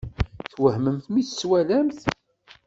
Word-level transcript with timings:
Twehmemt 0.53 1.05
mi 1.13 1.21
tt-twalamt? 1.23 1.99